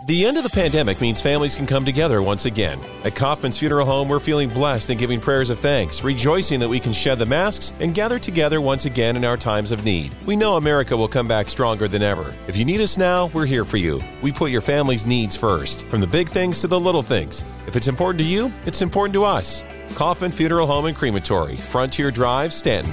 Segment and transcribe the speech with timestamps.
[0.00, 2.80] The end of the pandemic means families can come together once again.
[3.04, 6.80] At Kaufman's Funeral Home, we're feeling blessed and giving prayers of thanks, rejoicing that we
[6.80, 10.12] can shed the masks and gather together once again in our times of need.
[10.26, 12.34] We know America will come back stronger than ever.
[12.48, 14.02] If you need us now, we're here for you.
[14.22, 17.44] We put your family's needs first, from the big things to the little things.
[17.68, 19.62] If it's important to you, it's important to us.
[19.94, 22.92] Kaufman Funeral Home and Crematory, Frontier Drive, Stanton.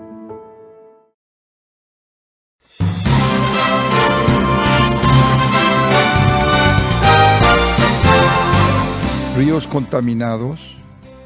[9.41, 10.77] ríos contaminados,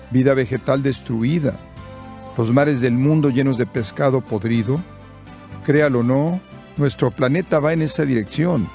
[0.10, 1.60] vida vegetal destruida,
[2.38, 4.80] los mares del mundo llenos de pescado podrido.
[5.66, 6.40] Créalo o no,
[6.78, 8.70] nuestro planeta va en esa dirección.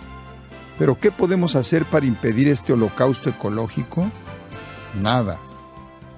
[0.78, 4.10] Pero ¿qué podemos hacer para impedir este holocausto ecológico?
[5.00, 5.38] Nada,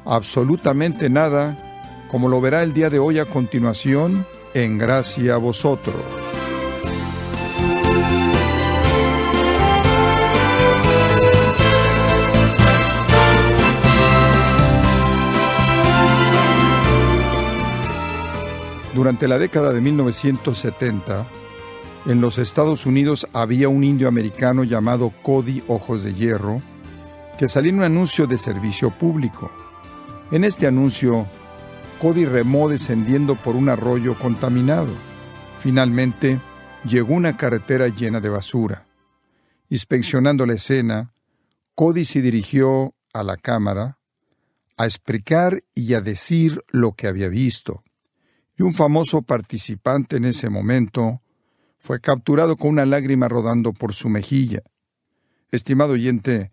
[0.04, 6.21] absolutamente nada, como lo verá el día de hoy a continuación en Gracia a vosotros.
[18.94, 21.26] Durante la década de 1970,
[22.04, 26.60] en los Estados Unidos había un indio americano llamado Cody Ojos de Hierro,
[27.38, 29.50] que salía en un anuncio de servicio público.
[30.30, 31.26] En este anuncio,
[32.02, 34.92] Cody remó descendiendo por un arroyo contaminado.
[35.62, 36.38] Finalmente,
[36.84, 38.86] llegó una carretera llena de basura.
[39.70, 41.14] Inspeccionando la escena,
[41.74, 43.98] Cody se dirigió a la cámara
[44.76, 47.82] a explicar y a decir lo que había visto
[48.62, 51.22] un famoso participante en ese momento
[51.78, 54.62] fue capturado con una lágrima rodando por su mejilla.
[55.50, 56.52] Estimado oyente,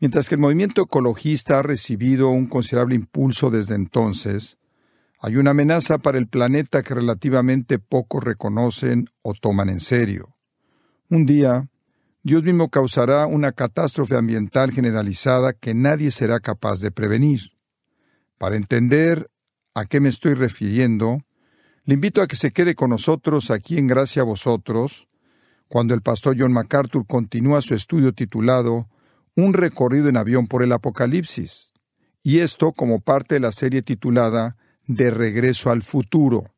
[0.00, 4.58] mientras que el movimiento ecologista ha recibido un considerable impulso desde entonces,
[5.20, 10.34] hay una amenaza para el planeta que relativamente pocos reconocen o toman en serio.
[11.08, 11.68] Un día,
[12.24, 17.40] Dios mismo causará una catástrofe ambiental generalizada que nadie será capaz de prevenir.
[18.38, 19.30] Para entender
[19.74, 21.18] a qué me estoy refiriendo,
[21.84, 25.08] le invito a que se quede con nosotros aquí en Gracia a vosotros,
[25.68, 28.88] cuando el pastor John MacArthur continúa su estudio titulado
[29.34, 31.72] Un recorrido en avión por el Apocalipsis,
[32.22, 34.56] y esto como parte de la serie titulada
[34.86, 36.54] De regreso al futuro.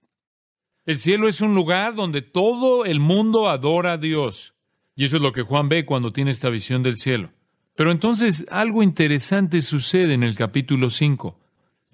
[0.85, 4.55] El cielo es un lugar donde todo el mundo adora a Dios.
[4.95, 7.31] Y eso es lo que Juan ve cuando tiene esta visión del cielo.
[7.75, 11.41] Pero entonces algo interesante sucede en el capítulo 5.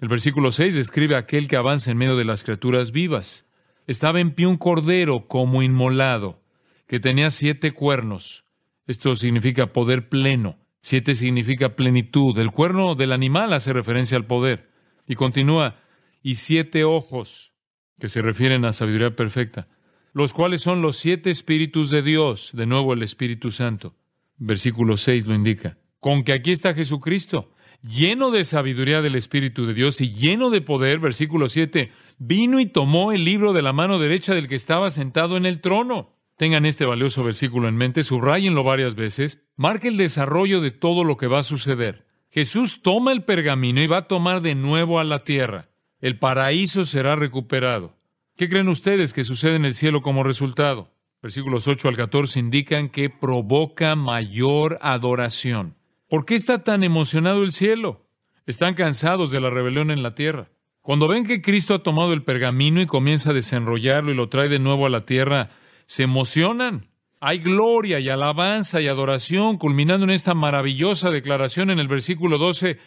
[0.01, 3.45] El versículo 6 describe a aquel que avanza en medio de las criaturas vivas.
[3.85, 6.41] Estaba en pie un cordero como inmolado,
[6.87, 8.43] que tenía siete cuernos.
[8.87, 10.57] Esto significa poder pleno.
[10.81, 12.35] Siete significa plenitud.
[12.39, 14.71] El cuerno del animal hace referencia al poder.
[15.07, 15.79] Y continúa,
[16.23, 17.53] y siete ojos,
[17.99, 19.67] que se refieren a sabiduría perfecta,
[20.13, 23.95] los cuales son los siete espíritus de Dios, de nuevo el Espíritu Santo.
[24.37, 25.77] Versículo 6 lo indica.
[25.99, 30.61] Con que aquí está Jesucristo, lleno de sabiduría del Espíritu de Dios y lleno de
[30.61, 34.89] poder, versículo 7, vino y tomó el libro de la mano derecha del que estaba
[34.89, 36.15] sentado en el trono.
[36.37, 41.17] Tengan este valioso versículo en mente, subrayenlo varias veces, marque el desarrollo de todo lo
[41.17, 42.05] que va a suceder.
[42.29, 45.69] Jesús toma el pergamino y va a tomar de nuevo a la tierra.
[45.99, 47.95] El paraíso será recuperado.
[48.37, 50.91] ¿Qué creen ustedes que sucede en el cielo como resultado?
[51.21, 55.75] Versículos 8 al 14 indican que provoca mayor adoración.
[56.11, 58.05] ¿Por qué está tan emocionado el cielo?
[58.45, 60.49] Están cansados de la rebelión en la tierra.
[60.81, 64.49] Cuando ven que Cristo ha tomado el pergamino y comienza a desenrollarlo y lo trae
[64.49, 65.51] de nuevo a la tierra,
[65.85, 66.89] se emocionan.
[67.21, 72.77] Hay gloria y alabanza y adoración, culminando en esta maravillosa declaración en el versículo 12,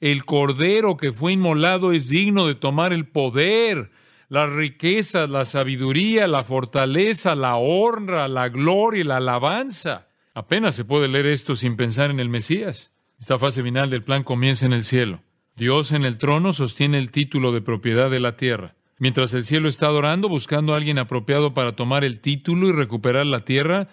[0.00, 3.92] el cordero que fue inmolado es digno de tomar el poder,
[4.28, 10.08] las riquezas, la sabiduría, la fortaleza, la honra, la gloria y la alabanza.
[10.34, 12.92] Apenas se puede leer esto sin pensar en el Mesías.
[13.20, 15.22] Esta fase final del plan comienza en el cielo.
[15.54, 18.74] Dios en el trono sostiene el título de propiedad de la tierra.
[18.98, 23.26] Mientras el cielo está adorando, buscando a alguien apropiado para tomar el título y recuperar
[23.26, 23.86] la tierra,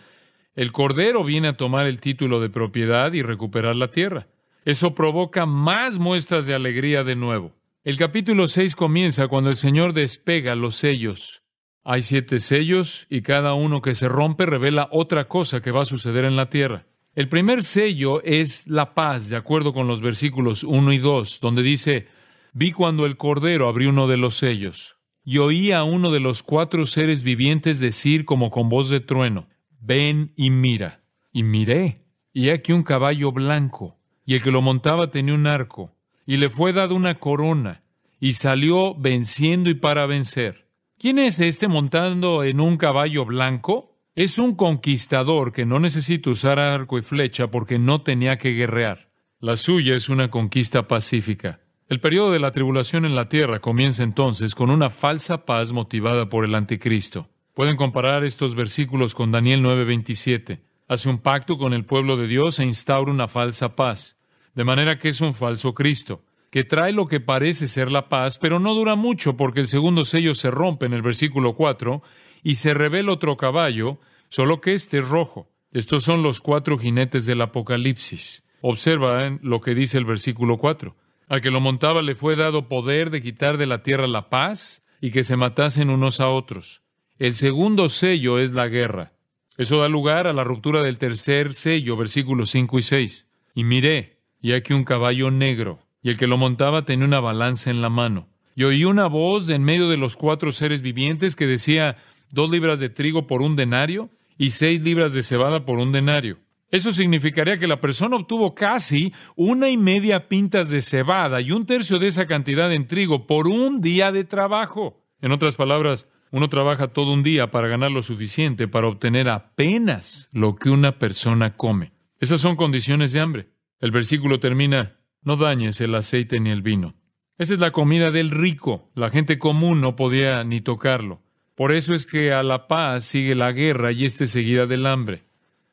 [0.56, 4.28] el Cordero viene a tomar el título de propiedad y recuperar la tierra.
[4.66, 7.54] Eso provoca más muestras de alegría de nuevo.
[7.84, 11.42] El capítulo 6 comienza cuando el Señor despega los sellos
[11.84, 15.86] Hay siete sellos y cada uno que se rompe revela otra cosa que va a
[15.86, 16.86] suceder en la tierra.
[17.16, 21.64] El primer sello es la paz, de acuerdo con los versículos 1 y 2, donde
[21.64, 22.08] dice,
[22.54, 26.44] vi cuando el Cordero abrió uno de los sellos, y oí a uno de los
[26.44, 29.50] cuatro seres vivientes decir como con voz de trueno,
[29.80, 31.02] ven y mira.
[31.34, 35.96] Y miré, y aquí un caballo blanco, y el que lo montaba tenía un arco,
[36.26, 37.84] y le fue dada una corona,
[38.20, 40.71] y salió venciendo y para vencer.
[41.02, 43.98] ¿Quién es este montando en un caballo blanco?
[44.14, 49.10] Es un conquistador que no necesita usar arco y flecha porque no tenía que guerrear.
[49.40, 51.60] La suya es una conquista pacífica.
[51.90, 56.30] El periodo de la tribulación en la tierra comienza entonces con una falsa paz motivada
[56.30, 57.30] por el anticristo.
[57.56, 60.62] Pueden comparar estos versículos con Daniel 9:27.
[60.88, 64.20] Hace un pacto con el pueblo de Dios e instaura una falsa paz.
[64.54, 66.22] De manera que es un falso Cristo
[66.52, 70.04] que trae lo que parece ser la paz, pero no dura mucho porque el segundo
[70.04, 72.04] sello se rompe en el versículo 4
[72.44, 75.50] y se revela otro caballo, solo que este es rojo.
[75.72, 78.44] Estos son los cuatro jinetes del Apocalipsis.
[78.60, 80.94] Observa lo que dice el versículo 4.
[81.30, 84.84] Al que lo montaba le fue dado poder de quitar de la tierra la paz
[85.00, 86.84] y que se matasen unos a otros.
[87.18, 89.14] El segundo sello es la guerra.
[89.58, 93.28] Eso da lugar a la ruptura del tercer sello, versículos 5 y 6.
[93.56, 97.70] Y miré, y aquí un caballo negro y el que lo montaba tenía una balanza
[97.70, 98.28] en la mano.
[98.56, 101.96] Y oí una voz en medio de los cuatro seres vivientes que decía
[102.32, 106.40] dos libras de trigo por un denario y seis libras de cebada por un denario.
[106.70, 111.66] Eso significaría que la persona obtuvo casi una y media pintas de cebada y un
[111.66, 115.04] tercio de esa cantidad en trigo por un día de trabajo.
[115.22, 120.30] En otras palabras, uno trabaja todo un día para ganar lo suficiente para obtener apenas
[120.32, 121.92] lo que una persona come.
[122.22, 123.50] Esas son condiciones de hambre.
[123.82, 126.96] El versículo termina, no dañes el aceite ni el vino.
[127.38, 128.90] Esa es la comida del rico.
[128.96, 131.22] La gente común no podía ni tocarlo.
[131.56, 135.24] Por eso es que a la paz sigue la guerra y este seguida del hambre.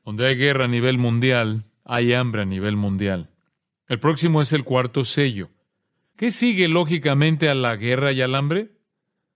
[0.05, 3.31] Donde hay guerra a nivel mundial, hay hambre a nivel mundial.
[3.87, 5.51] El próximo es el cuarto sello.
[6.17, 8.73] ¿Qué sigue lógicamente a la guerra y al hambre?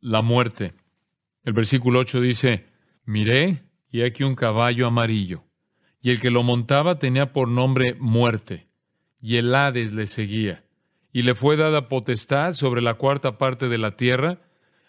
[0.00, 0.74] La muerte.
[1.44, 2.66] El versículo 8 dice,
[3.04, 5.44] miré y aquí un caballo amarillo,
[6.00, 8.71] y el que lo montaba tenía por nombre muerte
[9.22, 10.64] y el Hades le seguía.
[11.12, 14.40] Y le fue dada potestad sobre la cuarta parte de la tierra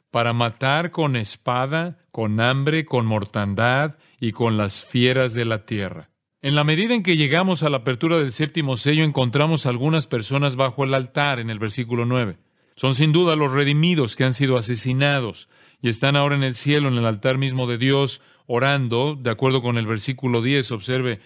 [0.10, 6.10] para matar con espada, con hambre, con mortandad y con las fieras de la tierra.
[6.42, 10.56] En la medida en que llegamos a la apertura del séptimo sello, encontramos algunas personas
[10.56, 12.38] bajo el altar en el versículo 9.
[12.76, 15.48] Son sin duda los redimidos que han sido asesinados
[15.82, 19.62] y están ahora en el cielo, en el altar mismo de Dios, orando, de acuerdo
[19.62, 21.20] con el versículo 10, observe,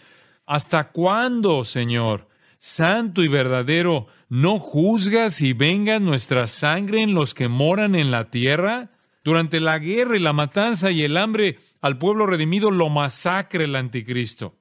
[0.45, 2.27] ¿hasta cuándo, Señor?
[2.59, 8.29] Santo y verdadero, ¿no juzgas y venga nuestra sangre en los que moran en la
[8.29, 8.91] tierra?
[9.23, 13.75] Durante la guerra y la matanza y el hambre al pueblo redimido lo masacre el
[13.75, 14.55] anticristo.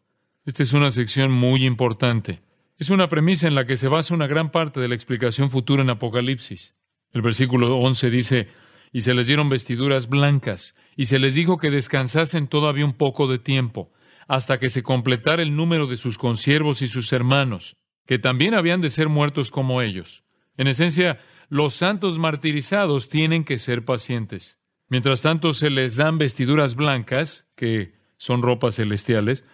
[0.44, 2.40] Esta es una sección muy importante.
[2.78, 5.82] Es una premisa en la que se basa una gran parte de la explicación futura
[5.82, 6.74] en Apocalipsis.
[7.12, 8.48] El versículo 11 dice,
[8.92, 13.28] y se les dieron vestiduras blancas, y se les dijo que descansasen todavía un poco
[13.28, 13.92] de tiempo,
[14.28, 18.80] hasta que se completara el número de sus consiervos y sus hermanos que también habían
[18.80, 20.24] de ser muertos como ellos.
[20.56, 24.58] En esencia, los santos martirizados tienen que ser pacientes.
[24.88, 29.44] Mientras tanto, se les dan vestiduras blancas, que son ropas celestiales,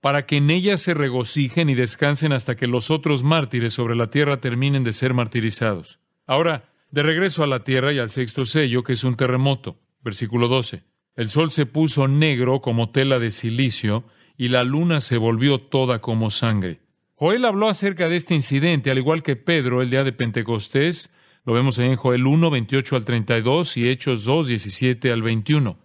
[0.00, 4.08] para que en ellas se regocijen y descansen hasta que los otros mártires sobre la
[4.08, 6.00] tierra terminen de ser martirizados.
[6.26, 9.78] Ahora, de regreso a la tierra y al sexto sello, que es un terremoto.
[10.02, 10.82] Versículo 12.
[11.14, 14.04] El sol se puso negro como tela de silicio,
[14.36, 16.80] y la luna se volvió toda como sangre.
[17.22, 21.08] Joel habló acerca de este incidente, al igual que Pedro el día de Pentecostés.
[21.44, 25.78] Lo vemos en Joel 1, 28 al 32 y Hechos 2, 17 al 21.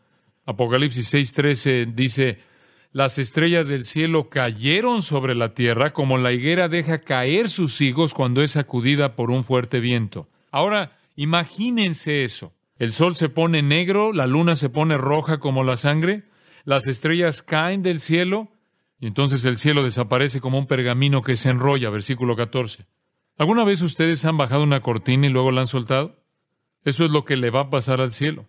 [0.48, 2.40] Apocalipsis 6, 13 dice,
[2.92, 8.16] las estrellas del cielo cayeron sobre la tierra como la higuera deja caer sus higos
[8.16, 10.28] cuando es sacudida por un fuerte viento.
[10.50, 12.52] Ahora, imagínense eso.
[12.80, 16.24] El sol se pone negro, la luna se pone roja como la sangre,
[16.64, 18.50] las estrellas caen del cielo,
[19.00, 22.86] y entonces el cielo desaparece como un pergamino que se enrolla, versículo 14.
[23.38, 26.24] ¿Alguna vez ustedes han bajado una cortina y luego la han soltado?
[26.84, 28.48] Eso es lo que le va a pasar al cielo.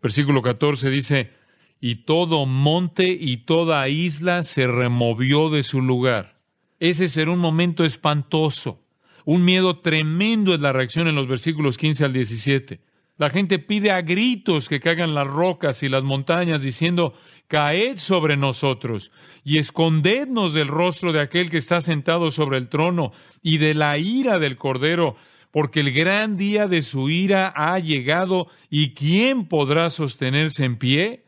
[0.00, 1.32] Versículo 14 dice,
[1.80, 6.40] y todo monte y toda isla se removió de su lugar.
[6.80, 8.82] Ese será un momento espantoso.
[9.24, 12.80] Un miedo tremendo es la reacción en los versículos 15 al 17.
[13.22, 17.14] La gente pide a gritos que caigan las rocas y las montañas, diciendo,
[17.46, 19.12] caed sobre nosotros
[19.44, 23.96] y escondednos del rostro de aquel que está sentado sobre el trono y de la
[23.96, 25.14] ira del Cordero,
[25.52, 31.24] porque el gran día de su ira ha llegado y ¿quién podrá sostenerse en pie?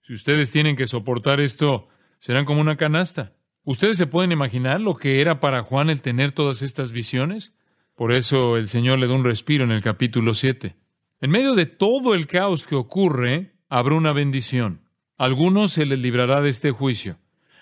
[0.00, 1.88] Si ustedes tienen que soportar esto,
[2.18, 3.34] serán como una canasta.
[3.62, 7.54] ¿Ustedes se pueden imaginar lo que era para Juan el tener todas estas visiones?
[7.94, 10.76] Por eso el Señor le da un respiro en el capítulo 7.
[11.20, 14.82] En medio de todo el caos que ocurre, habrá una bendición.
[15.16, 17.16] A algunos se les librará de este juicio.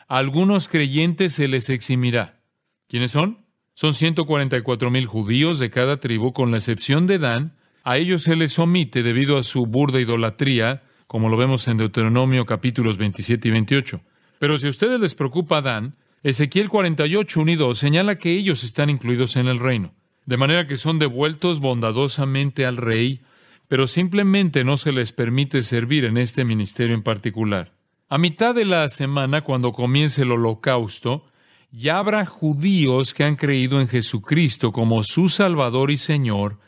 [0.08, 2.40] A algunos creyentes se les eximirá.
[2.88, 3.46] ¿Quiénes son?
[3.72, 7.56] Son 144 mil judíos de cada tribu, con la excepción de Dan.
[7.84, 12.46] A ellos se les omite debido a su burda idolatría, como lo vemos en Deuteronomio
[12.46, 14.00] capítulos 27 y 28.
[14.40, 15.94] Pero si a ustedes les preocupa Dan,
[16.24, 19.94] Ezequiel 48 unido señala que ellos están incluidos en el reino,
[20.26, 23.20] de manera que son devueltos bondadosamente al rey,
[23.74, 27.72] pero simplemente no se les permite servir en este ministerio en particular.
[28.08, 31.26] A mitad de la semana, cuando comience el holocausto,
[31.72, 36.60] ya habrá judíos que han creído en Jesucristo como su Salvador y Señor,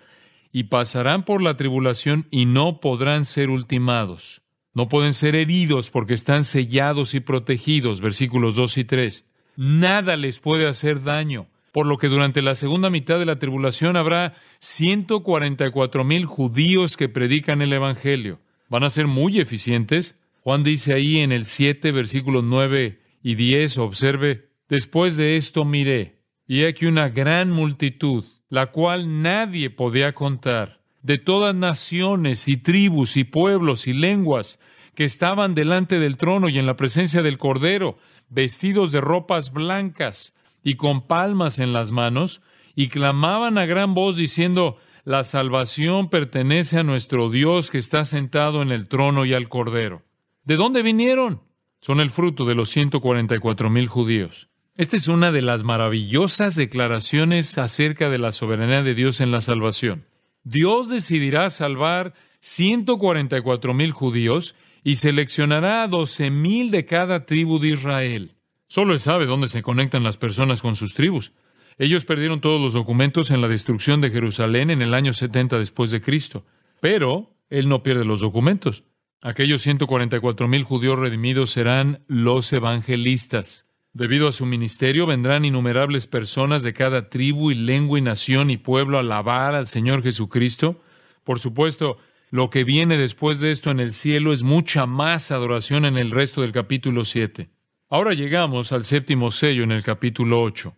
[0.50, 4.42] y pasarán por la tribulación y no podrán ser ultimados.
[4.74, 9.30] No pueden ser heridos porque están sellados y protegidos, versículos 2 y 3.
[9.54, 11.46] Nada les puede hacer daño,
[11.76, 17.10] por lo que durante la segunda mitad de la tribulación habrá 144 mil judíos que
[17.10, 18.40] predican el Evangelio.
[18.70, 20.18] Van a ser muy eficientes.
[20.40, 26.22] Juan dice ahí en el 7, versículos 9 y 10, observe, Después de esto miré,
[26.46, 33.18] y aquí una gran multitud, la cual nadie podía contar, de todas naciones y tribus
[33.18, 34.60] y pueblos y lenguas,
[34.94, 37.98] que estaban delante del trono y en la presencia del Cordero,
[38.30, 40.32] vestidos de ropas blancas
[40.66, 42.42] y con palmas en las manos,
[42.74, 48.62] y clamaban a gran voz diciendo, La salvación pertenece a nuestro Dios que está sentado
[48.62, 50.02] en el trono y al Cordero.
[50.42, 51.40] ¿De dónde vinieron?
[51.78, 54.48] Son el fruto de los 144 mil judíos.
[54.74, 59.42] Esta es una de las maravillosas declaraciones acerca de la soberanía de Dios en la
[59.42, 60.08] salvación.
[60.42, 67.68] Dios decidirá salvar 144 mil judíos y seleccionará a 12 mil de cada tribu de
[67.68, 68.35] Israel.
[68.68, 71.32] Solo Él sabe dónde se conectan las personas con sus tribus.
[71.78, 75.90] Ellos perdieron todos los documentos en la destrucción de Jerusalén en el año 70 después
[75.90, 76.44] de Cristo.
[76.80, 78.84] Pero Él no pierde los documentos.
[79.20, 83.66] Aquellos 144 mil judíos redimidos serán los evangelistas.
[83.92, 88.58] Debido a su ministerio vendrán innumerables personas de cada tribu y lengua y nación y
[88.58, 90.82] pueblo a alabar al Señor Jesucristo.
[91.24, 91.96] Por supuesto,
[92.30, 96.10] lo que viene después de esto en el cielo es mucha más adoración en el
[96.10, 97.48] resto del capítulo 7.
[97.88, 100.74] Ahora llegamos al séptimo sello en el capítulo 8.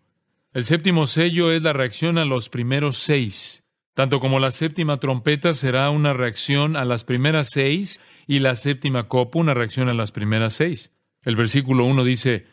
[0.53, 3.65] El séptimo sello es la reacción a los primeros seis.
[3.95, 9.09] Tanto como la séptima trompeta será una reacción a las primeras seis y la séptima
[9.09, 10.93] copa una reacción a las primeras seis.
[11.23, 12.45] El versículo 1 dice,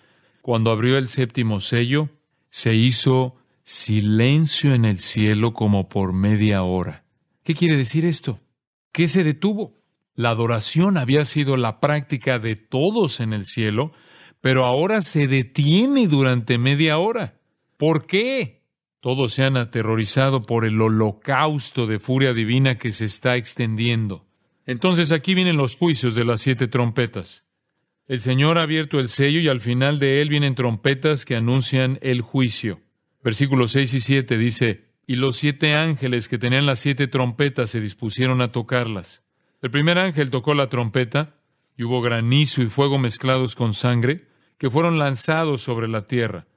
[0.42, 2.08] cuando abrió el séptimo sello,
[2.50, 7.04] se hizo silencio en el cielo como por media hora.
[7.44, 8.40] ¿Qué quiere decir esto?
[8.94, 9.74] ¿Qué se detuvo?
[10.16, 13.92] La adoración había sido la práctica de todos en el cielo,
[14.46, 17.40] pero ahora se detiene durante media hora.
[17.78, 18.62] ¿Por qué?
[19.00, 24.28] Todos se han aterrorizado por el holocausto de furia divina que se está extendiendo.
[24.68, 27.44] Entonces aquí vienen los juicios de las siete trompetas.
[28.08, 31.98] El Señor ha abierto el sello y al final de él vienen trompetas que anuncian
[32.04, 32.82] el juicio.
[33.24, 37.82] Versículos 6 y 7 dice, y los siete ángeles que tenían las siete trompetas se
[37.82, 39.24] dispusieron a tocarlas.
[39.64, 41.34] El primer ángel tocó la trompeta,
[41.76, 46.48] y hubo granizo y fuego mezclados con sangre, que fueron lanzados sobre la tierra.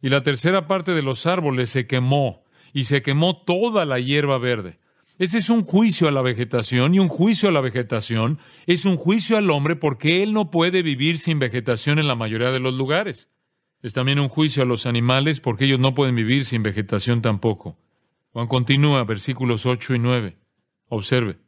[0.00, 4.38] Y la tercera parte de los árboles se quemó, y se quemó toda la hierba
[4.38, 4.78] verde.
[5.18, 8.96] Ese es un juicio a la vegetación y un juicio a la vegetación es un
[8.96, 12.72] juicio al hombre porque él no puede vivir sin vegetación en la mayoría de los
[12.72, 13.28] lugares.
[13.82, 17.76] Es también un juicio a los animales porque ellos no pueden vivir sin vegetación tampoco.
[18.30, 20.36] Juan continúa, versículos 8 y 9.
[20.88, 21.38] Observe.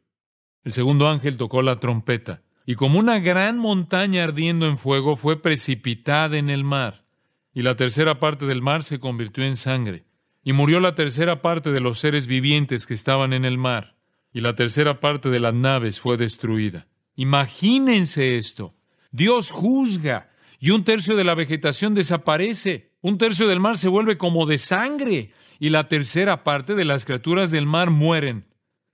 [0.63, 5.41] El segundo ángel tocó la trompeta, y como una gran montaña ardiendo en fuego fue
[5.41, 7.05] precipitada en el mar,
[7.53, 10.05] y la tercera parte del mar se convirtió en sangre
[10.43, 13.95] y murió la tercera parte de los seres vivientes que estaban en el mar,
[14.33, 16.87] y la tercera parte de las naves fue destruida.
[17.15, 18.73] Imagínense esto.
[19.11, 24.17] Dios juzga, y un tercio de la vegetación desaparece, un tercio del mar se vuelve
[24.17, 28.45] como de sangre, y la tercera parte de las criaturas del mar mueren.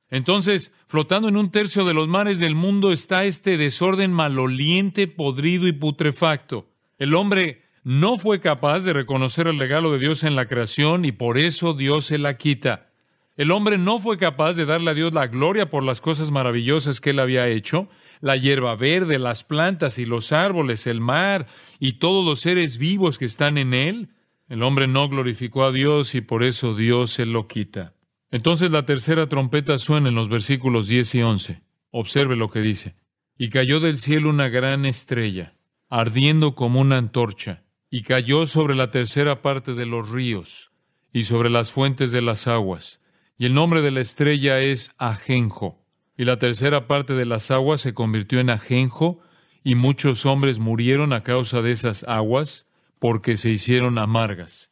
[0.09, 5.67] Entonces, flotando en un tercio de los mares del mundo está este desorden maloliente, podrido
[5.67, 6.69] y putrefacto.
[6.97, 11.11] El hombre no fue capaz de reconocer el regalo de Dios en la creación y
[11.11, 12.87] por eso Dios se la quita.
[13.35, 16.99] El hombre no fue capaz de darle a Dios la gloria por las cosas maravillosas
[16.99, 17.87] que él había hecho,
[18.19, 21.45] la hierba verde, las plantas y los árboles, el mar
[21.79, 24.09] y todos los seres vivos que están en él.
[24.49, 27.93] El hombre no glorificó a Dios y por eso Dios se lo quita.
[28.29, 31.61] Entonces la tercera trompeta suena en los versículos 10 y 11.
[31.91, 32.95] Observe lo que dice.
[33.37, 35.53] Y cayó del cielo una gran estrella,
[35.89, 40.71] ardiendo como una antorcha, y cayó sobre la tercera parte de los ríos,
[41.13, 43.01] y sobre las fuentes de las aguas.
[43.37, 45.85] Y el nombre de la estrella es Ajenjo.
[46.17, 49.21] Y la tercera parte de las aguas se convirtió en Ajenjo,
[49.63, 52.67] y muchos hombres murieron a causa de esas aguas,
[52.99, 54.71] porque se hicieron amargas.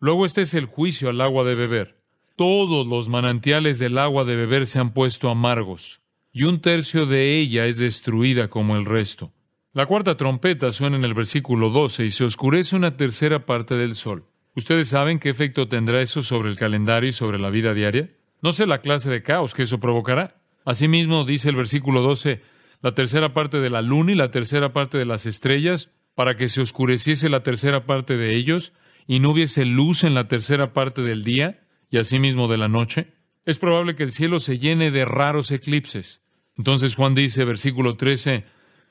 [0.00, 1.99] Luego este es el juicio al agua de beber.
[2.40, 6.00] Todos los manantiales del agua de beber se han puesto amargos,
[6.32, 9.30] y un tercio de ella es destruida como el resto.
[9.74, 13.94] La cuarta trompeta suena en el versículo 12 y se oscurece una tercera parte del
[13.94, 14.24] sol.
[14.56, 18.08] ¿Ustedes saben qué efecto tendrá eso sobre el calendario y sobre la vida diaria?
[18.40, 20.40] No sé la clase de caos que eso provocará.
[20.64, 22.40] Asimismo, dice el versículo 12,
[22.80, 26.48] la tercera parte de la luna y la tercera parte de las estrellas, para que
[26.48, 28.72] se oscureciese la tercera parte de ellos,
[29.06, 33.12] y no hubiese luz en la tercera parte del día, y asimismo de la noche.
[33.44, 36.22] Es probable que el cielo se llene de raros eclipses.
[36.56, 38.44] Entonces Juan dice, versículo 13,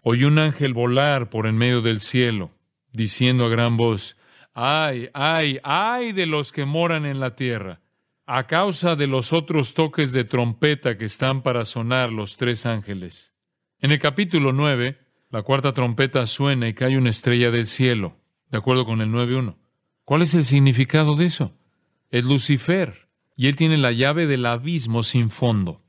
[0.04, 2.52] oí un ángel volar por en medio del cielo,
[2.92, 4.18] diciendo a gran voz,
[4.54, 7.82] ay, ay, ay de los que moran en la tierra,
[8.26, 13.34] a causa de los otros toques de trompeta que están para sonar los tres ángeles.
[13.80, 14.98] En el capítulo 9,
[15.30, 18.18] la cuarta trompeta suena y cae una estrella del cielo,
[18.50, 19.58] de acuerdo con el 9.1.
[20.04, 21.59] ¿Cuál es el significado de eso?
[22.12, 25.84] Es Lucifer, y él tiene la llave del abismo sin fondo.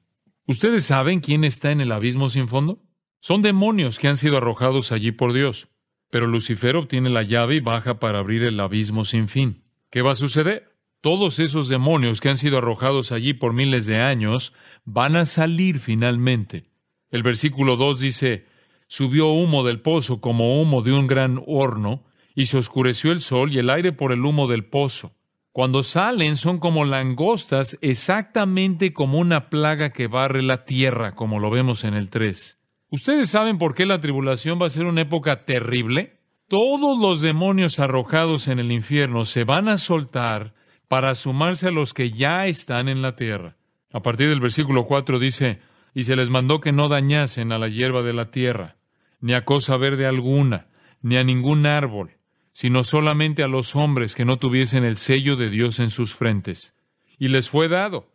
[0.47, 2.83] ¿Ustedes saben quién está en el abismo sin fondo?
[3.21, 5.69] Son demonios que han sido arrojados allí por Dios.
[6.11, 9.63] Pero Lucifer obtiene la llave y baja para abrir el abismo sin fin.
[9.91, 10.77] ¿Qué va a suceder?
[11.01, 14.53] Todos esos demonios que han sido arrojados allí por miles de años
[14.85, 16.67] van a salir finalmente.
[17.11, 18.45] El versículo 2 dice,
[18.89, 23.53] subió humo del pozo como humo de un gran horno, y se oscureció el sol
[23.53, 25.15] y el aire por el humo del pozo.
[25.53, 31.51] Cuando salen son como langostas, exactamente como una plaga que barre la tierra, como lo
[31.51, 32.59] vemos en el 3.
[32.91, 36.21] ¿Ustedes saben por qué la tribulación va a ser una época terrible?
[36.49, 40.55] Todos los demonios arrojados en el infierno se van a soltar
[40.87, 43.57] para sumarse a los que ya están en la tierra.
[43.93, 45.61] A partir del versículo 4 dice,
[45.95, 48.77] y se les mandó que no dañasen a la hierba de la tierra,
[49.21, 50.69] ni a cosa verde alguna,
[51.03, 52.20] ni a ningún árbol,
[52.53, 56.75] sino solamente a los hombres que no tuviesen el sello de Dios en sus frentes.
[57.19, 58.09] Y les fue dado,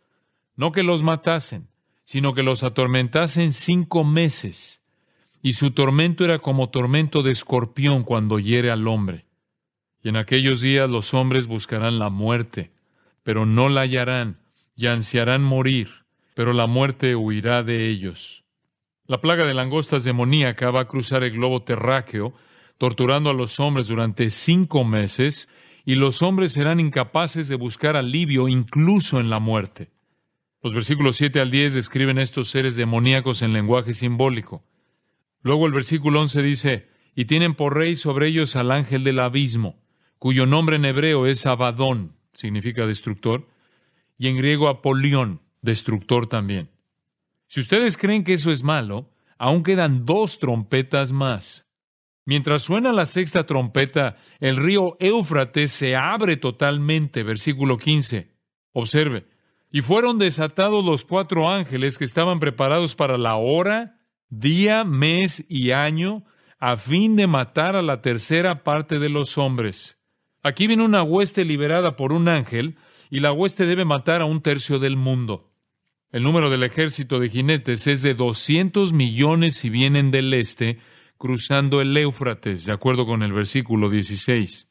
[0.56, 1.68] no que los matasen,
[2.04, 4.82] sino que los atormentasen cinco meses.
[5.42, 9.26] Y su tormento era como tormento de escorpión cuando hiere al hombre.
[10.02, 12.70] Y en aquellos días los hombres buscarán la muerte,
[13.22, 14.38] pero no la hallarán,
[14.76, 15.88] y ansiarán morir,
[16.34, 18.44] pero la muerte huirá de ellos.
[19.06, 22.34] La plaga de langostas demoníaca va a cruzar el globo terráqueo,
[22.78, 25.48] torturando a los hombres durante cinco meses,
[25.84, 29.90] y los hombres serán incapaces de buscar alivio incluso en la muerte.
[30.62, 34.64] Los versículos 7 al 10 describen estos seres demoníacos en lenguaje simbólico.
[35.42, 39.78] Luego el versículo 11 dice, y tienen por rey sobre ellos al ángel del abismo,
[40.18, 43.46] cuyo nombre en hebreo es Abadón, significa destructor,
[44.18, 46.70] y en griego Apolión, destructor también.
[47.46, 51.65] Si ustedes creen que eso es malo, aún quedan dos trompetas más.
[52.26, 58.32] Mientras suena la sexta trompeta, el río Éufrates se abre totalmente, versículo 15.
[58.72, 59.26] Observe,
[59.70, 65.70] y fueron desatados los cuatro ángeles que estaban preparados para la hora, día, mes y
[65.70, 66.24] año,
[66.58, 70.00] a fin de matar a la tercera parte de los hombres.
[70.42, 72.76] Aquí viene una hueste liberada por un ángel,
[73.08, 75.52] y la hueste debe matar a un tercio del mundo.
[76.10, 80.80] El número del ejército de jinetes es de 200 millones si vienen del este,
[81.18, 84.68] cruzando el Éufrates, de acuerdo con el versículo 16.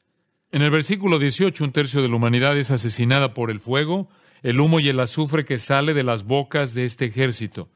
[0.52, 4.08] En el versículo 18, un tercio de la humanidad es asesinada por el fuego,
[4.42, 7.68] el humo y el azufre que sale de las bocas de este ejército.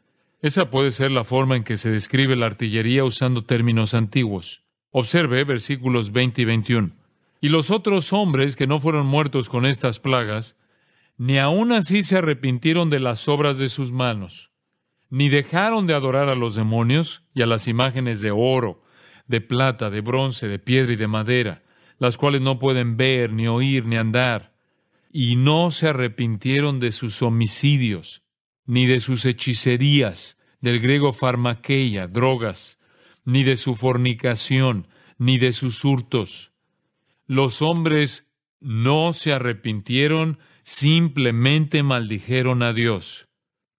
[0.43, 4.63] Esa puede ser la forma en que se describe la artillería usando términos antiguos.
[4.91, 6.91] Observe versículos 20 y 21.
[7.41, 10.57] Y los otros hombres que no fueron muertos con estas plagas,
[11.19, 14.51] ni aun así se arrepintieron de las obras de sus manos,
[15.11, 18.83] ni dejaron de adorar a los demonios y a las imágenes de oro,
[19.27, 21.63] de plata, de bronce, de piedra y de madera,
[21.99, 24.55] las cuales no pueden ver, ni oír, ni andar,
[25.13, 28.23] y no se arrepintieron de sus homicidios,
[28.65, 32.79] ni de sus hechicerías, del griego farmaqueia, drogas,
[33.25, 34.87] ni de su fornicación,
[35.19, 36.53] ni de sus hurtos.
[37.27, 43.29] Los hombres no se arrepintieron, simplemente maldijeron a Dios.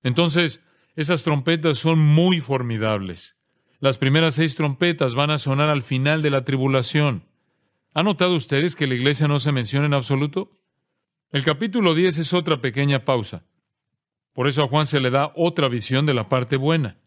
[0.04, 0.62] Entonces,
[0.96, 3.38] esas trompetas son muy formidables.
[3.80, 7.24] Las primeras seis trompetas van a sonar al final de la tribulación.
[7.94, 10.52] ¿Han notado ustedes que la iglesia no se menciona en absoluto?
[11.32, 13.46] El capítulo 10 es otra pequeña pausa.
[14.34, 16.98] Por eso a Juan se le da otra visión de la parte buena.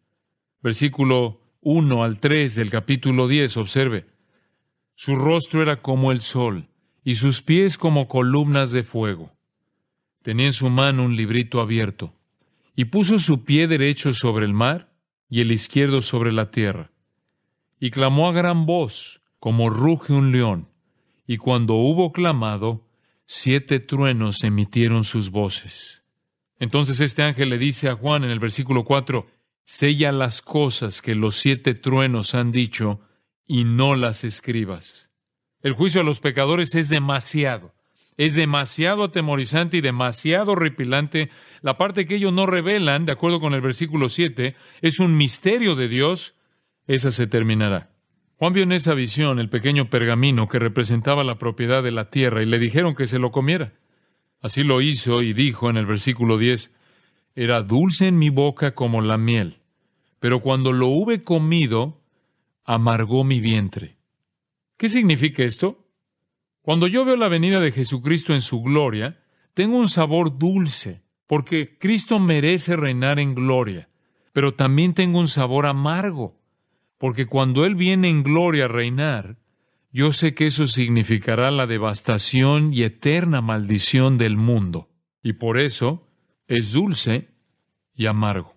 [0.62, 4.07] Versículo 1 al 3 del capítulo 10, observe.
[4.94, 6.68] Su rostro era como el sol
[7.03, 9.31] y sus pies como columnas de fuego.
[10.23, 12.13] Tenía en su mano un librito abierto
[12.76, 14.92] y puso su pie derecho sobre el mar
[15.28, 16.90] y el izquierdo sobre la tierra.
[17.78, 20.68] Y clamó a gran voz, como ruge un león,
[21.26, 22.87] y cuando hubo clamado,
[23.26, 26.04] siete truenos emitieron sus voces.
[26.58, 29.26] Entonces este ángel le dice a Juan en el versículo 4,
[29.64, 33.00] Sella las cosas que los siete truenos han dicho,
[33.46, 35.10] y no las escribas.
[35.62, 37.74] El juicio a los pecadores es demasiado,
[38.16, 41.31] es demasiado atemorizante y demasiado horripilante.
[41.62, 45.74] La parte que ellos no revelan, de acuerdo con el versículo 7, es un misterio
[45.74, 46.35] de Dios,
[46.87, 47.90] esa se terminará.
[48.37, 52.42] Juan vio en esa visión el pequeño pergamino que representaba la propiedad de la tierra
[52.42, 53.74] y le dijeron que se lo comiera.
[54.40, 56.72] Así lo hizo y dijo en el versículo 10,
[57.35, 59.61] era dulce en mi boca como la miel,
[60.20, 62.03] pero cuando lo hube comido,
[62.64, 63.96] amargó mi vientre.
[64.77, 65.84] ¿Qué significa esto?
[66.64, 69.20] Cuando yo veo la venida de Jesucristo en su gloria,
[69.53, 73.90] tengo un sabor dulce, porque Cristo merece reinar en gloria,
[74.33, 76.40] pero también tengo un sabor amargo,
[76.96, 79.37] porque cuando Él viene en gloria a reinar,
[79.92, 84.88] yo sé que eso significará la devastación y eterna maldición del mundo,
[85.22, 86.09] y por eso
[86.48, 87.29] es dulce
[87.94, 88.55] y amargo.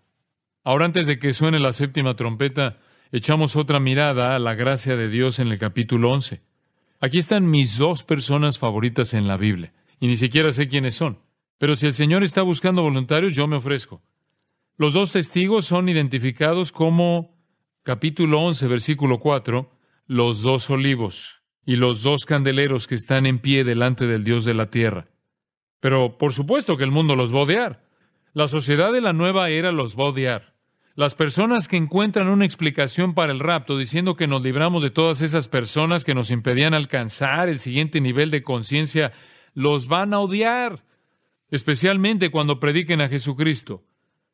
[0.63, 2.79] Ahora antes de que suene la séptima trompeta,
[3.11, 6.46] echamos otra mirada a la gracia de Dios en el capítulo 11.
[6.99, 11.19] Aquí están mis dos personas favoritas en la Biblia, y ni siquiera sé quiénes son.
[11.59, 14.01] Pero si el Señor está buscando voluntarios, yo me ofrezco.
[14.77, 17.35] Los dos testigos son identificados como,
[17.83, 19.71] capítulo 11, versículo 4,
[20.07, 24.53] los dos olivos y los dos candeleros que están en pie delante del Dios de
[24.53, 25.07] la tierra.
[25.79, 27.87] Pero por supuesto que el mundo los va a odiar.
[28.33, 30.56] La sociedad de la nueva era los va a odiar.
[30.97, 35.21] Las personas que encuentran una explicación para el rapto diciendo que nos libramos de todas
[35.21, 39.13] esas personas que nos impedían alcanzar el siguiente nivel de conciencia,
[39.53, 40.83] los van a odiar,
[41.51, 43.83] especialmente cuando prediquen a Jesucristo.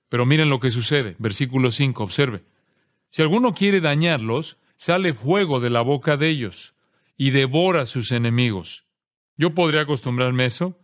[0.08, 2.46] Pero miren lo que sucede, versículo 5, observe.
[3.10, 6.76] Si alguno quiere dañarlos, sale fuego de la boca de ellos
[7.18, 8.86] y devora a sus enemigos.
[9.36, 10.80] ¿Yo podría acostumbrarme a eso?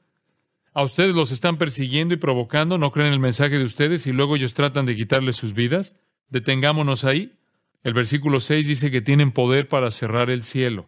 [0.73, 2.77] ¿A ustedes los están persiguiendo y provocando?
[2.77, 5.95] ¿No creen el mensaje de ustedes y luego ellos tratan de quitarles sus vidas?
[6.29, 7.33] Detengámonos ahí.
[7.83, 10.87] El versículo 6 dice que tienen poder para cerrar el cielo.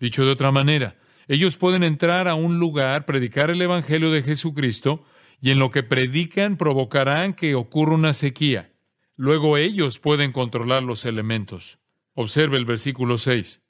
[0.00, 5.04] Dicho de otra manera, ellos pueden entrar a un lugar, predicar el Evangelio de Jesucristo,
[5.40, 8.72] y en lo que predican provocarán que ocurra una sequía.
[9.14, 11.80] Luego ellos pueden controlar los elementos.
[12.14, 13.62] Observe el versículo 6.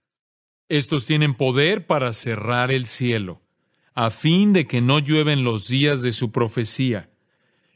[0.69, 3.43] Estos tienen poder para cerrar el cielo
[4.01, 7.11] a fin de que no llueven los días de su profecía,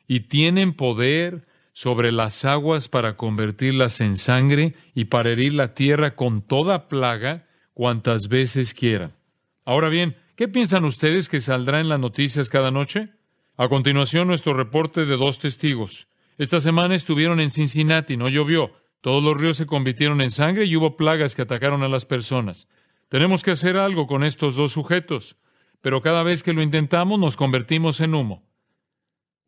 [0.07, 6.15] y tienen poder sobre las aguas para convertirlas en sangre y para herir la tierra
[6.15, 9.17] con toda plaga cuantas veces quieran.
[9.65, 13.09] Ahora bien, ¿qué piensan ustedes que saldrá en las noticias cada noche?
[13.57, 16.07] A continuación, nuestro reporte de dos testigos.
[16.39, 18.71] Esta semana estuvieron en Cincinnati, no llovió.
[19.01, 22.69] Todos los ríos se convirtieron en sangre y hubo plagas que atacaron a las personas.
[23.09, 25.37] Tenemos que hacer algo con estos dos sujetos
[25.83, 28.49] pero cada vez que lo intentamos nos convertimos en humo.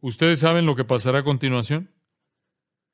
[0.01, 1.91] ¿Ustedes saben lo que pasará a continuación?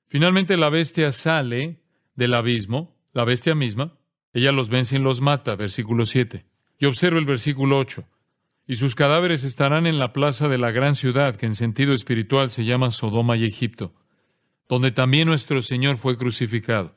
[0.06, 1.82] Finalmente la bestia sale
[2.14, 3.98] del abismo, la bestia misma,
[4.32, 6.46] ella los vence y los mata, versículo 7.
[6.78, 8.04] Y observa el versículo 8.
[8.66, 12.50] Y sus cadáveres estarán en la plaza de la gran ciudad, que en sentido espiritual
[12.50, 13.94] se llama Sodoma y Egipto,
[14.68, 16.94] donde también nuestro Señor fue crucificado.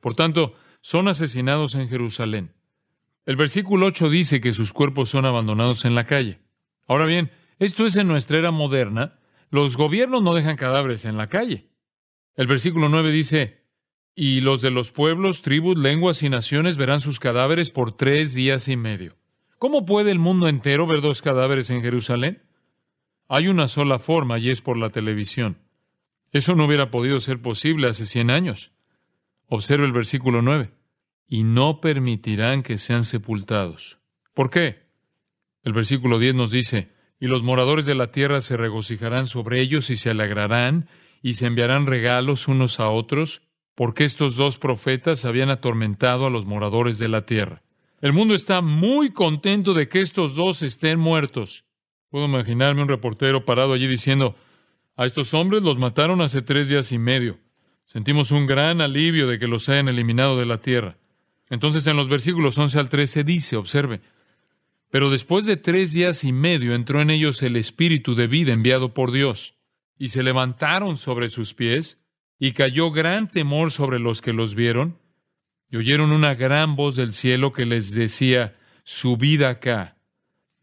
[0.00, 2.52] Por tanto, son asesinados en Jerusalén.
[3.26, 6.40] El versículo 8 dice que sus cuerpos son abandonados en la calle.
[6.86, 9.18] Ahora bien, esto es en nuestra era moderna.
[9.50, 11.70] Los gobiernos no dejan cadáveres en la calle.
[12.36, 13.64] El versículo 9 dice,
[14.14, 18.68] y los de los pueblos, tribus, lenguas y naciones verán sus cadáveres por tres días
[18.68, 19.16] y medio.
[19.58, 22.42] ¿Cómo puede el mundo entero ver dos cadáveres en Jerusalén?
[23.28, 25.56] Hay una sola forma y es por la televisión.
[26.30, 28.72] Eso no hubiera podido ser posible hace cien años.
[29.46, 30.70] Observe el versículo 9
[31.28, 33.98] y no permitirán que sean sepultados.
[34.34, 34.84] ¿Por qué?
[35.62, 39.90] El versículo 10 nos dice, y los moradores de la tierra se regocijarán sobre ellos
[39.90, 40.88] y se alegrarán
[41.22, 43.42] y se enviarán regalos unos a otros,
[43.74, 47.62] porque estos dos profetas habían atormentado a los moradores de la tierra.
[48.02, 51.64] El mundo está muy contento de que estos dos estén muertos.
[52.10, 54.36] Puedo imaginarme un reportero parado allí diciendo,
[54.96, 57.38] a estos hombres los mataron hace tres días y medio.
[57.84, 60.98] Sentimos un gran alivio de que los hayan eliminado de la tierra.
[61.54, 64.00] Entonces en los versículos 11 al 13 dice, observe,
[64.90, 68.92] pero después de tres días y medio entró en ellos el Espíritu de vida enviado
[68.92, 69.54] por Dios.
[69.96, 72.04] y se levantaron sobre sus pies,
[72.40, 74.98] y cayó gran temor sobre los que los vieron,
[75.70, 79.96] y oyeron una gran voz del cielo que les decía, subid acá.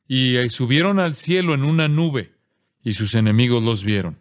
[0.06, 2.34] Y eh, subieron al cielo en una nube,
[2.84, 4.20] y sus enemigos los vieron.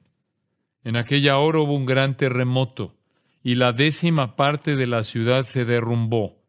[0.84, 2.96] En aquella hora hubo un gran terremoto,
[3.42, 6.39] y la décima parte de la ciudad se derrumbó.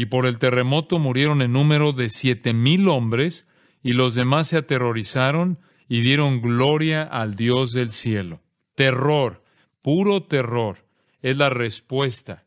[0.00, 3.46] Y por el terremoto murieron en número de siete mil hombres,
[3.82, 5.58] y los demás se aterrorizaron
[5.90, 8.40] y dieron gloria al Dios del cielo.
[8.74, 9.44] Terror,
[9.82, 10.86] puro terror,
[11.20, 12.46] es la respuesta.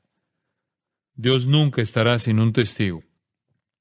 [1.13, 3.03] Dios nunca estará sin un testigo.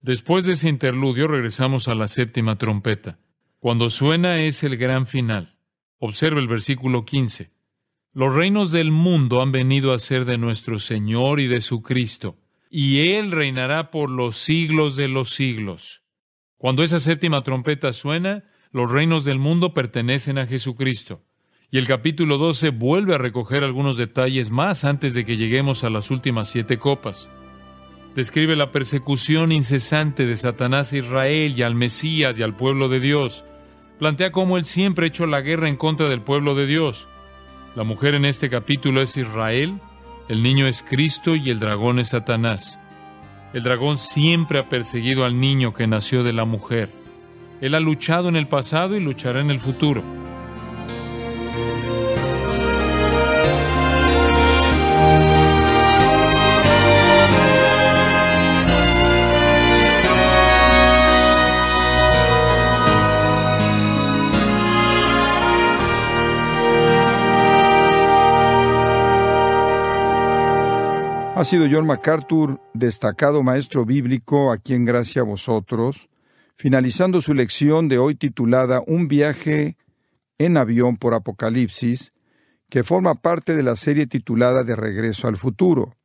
[0.03, 3.21] Después de ese interludio regresamos a la séptima trompeta.
[3.59, 5.57] Cuando suena es el gran final.
[5.97, 7.51] Observe el versículo 15.
[8.13, 12.37] Los reinos del mundo han venido a ser de nuestro Señor y de su Cristo,
[12.75, 16.03] y Él reinará por los siglos de los siglos.
[16.57, 21.23] Cuando esa séptima trompeta suena, los reinos del mundo pertenecen a Jesucristo.
[21.71, 25.91] Y el capítulo 12 vuelve a recoger algunos detalles más antes de que lleguemos a
[25.91, 27.31] las últimas siete copas.
[28.15, 33.01] Describe la persecución incesante de Satanás a Israel y al Mesías y al pueblo de
[33.01, 33.45] Dios.
[33.99, 37.07] Plantea cómo él siempre ha hecho la guerra en contra del pueblo de Dios.
[37.77, 39.79] La mujer en este capítulo es Israel,
[40.29, 42.79] el niño es Cristo y el dragón es Satanás.
[43.53, 46.91] El dragón siempre ha perseguido al niño que nació de la mujer.
[47.61, 50.03] Él ha luchado en el pasado y luchará en el futuro.
[71.43, 76.09] Ha sido John MacArthur, destacado maestro bíblico aquí en Gracia a vosotros,
[76.55, 79.77] finalizando su lección de hoy titulada Un viaje
[80.39, 82.13] en avión por Apocalipsis,
[82.71, 85.97] que forma parte de la serie titulada De Regreso al Futuro.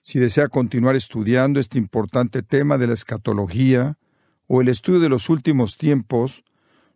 [0.00, 3.98] Si desea continuar estudiando este importante tema de la escatología
[4.46, 6.42] o el estudio de los últimos tiempos,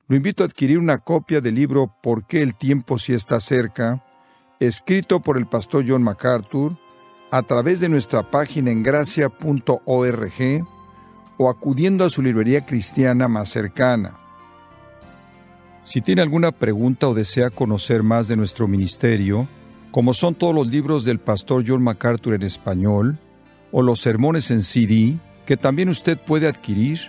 [0.08, 4.02] lo invito a adquirir una copia del libro ¿Por qué el tiempo sí está cerca?,
[4.58, 6.78] escrito por el pastor John MacArthur,
[7.34, 10.64] a través de nuestra página en gracia.org
[11.36, 14.16] o acudiendo a su librería cristiana más cercana.
[15.82, 19.48] Si tiene alguna pregunta o desea conocer más de nuestro ministerio,
[19.90, 23.18] como son todos los libros del pastor John MacArthur en español,
[23.72, 27.00] o los sermones en CD, que también usted puede adquirir,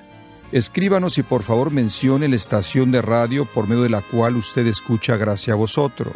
[0.52, 4.66] escríbanos y por favor mencione la estación de radio por medio de la cual usted
[4.66, 6.16] escucha Gracia a vosotros.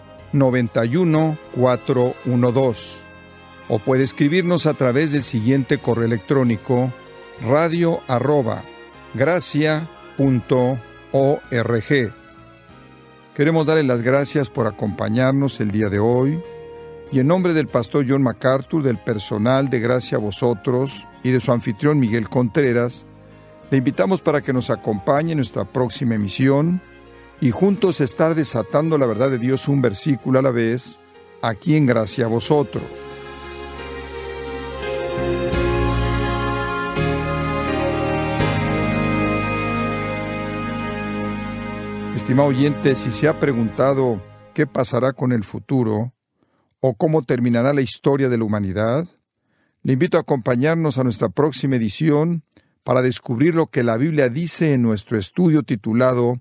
[0.33, 3.01] 91412.
[3.67, 6.93] O puede escribirnos a través del siguiente correo electrónico
[7.41, 8.01] radio.
[13.35, 16.39] Queremos darle las gracias por acompañarnos el día de hoy
[17.11, 21.39] y en nombre del pastor John MacArthur, del personal de Gracia a Vosotros y de
[21.39, 23.05] su anfitrión Miguel Contreras,
[23.69, 26.81] le invitamos para que nos acompañe en nuestra próxima emisión
[27.41, 30.99] y juntos estar desatando la verdad de Dios un versículo a la vez,
[31.41, 32.83] aquí en Gracia a Vosotros.
[42.15, 44.21] Estimado oyente, si se ha preguntado
[44.53, 46.13] qué pasará con el futuro
[46.79, 49.07] o cómo terminará la historia de la humanidad,
[49.81, 52.43] le invito a acompañarnos a nuestra próxima edición
[52.83, 56.39] para descubrir lo que la Biblia dice en nuestro estudio titulado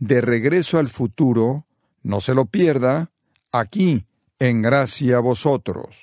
[0.00, 1.66] De regreso al futuro.
[2.02, 3.10] No se lo pierda,
[3.52, 4.06] aquí,
[4.38, 6.02] en Gracia a Vosotros.